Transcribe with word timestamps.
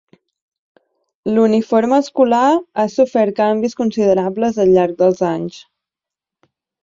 L'uniforme 1.33 1.99
escolar 2.03 2.47
ha 2.83 2.87
sofert 2.95 3.37
canvis 3.41 3.77
considerables 3.81 4.59
al 4.65 4.75
llarg 4.77 4.97
dels 5.03 5.21
anys. 5.31 5.61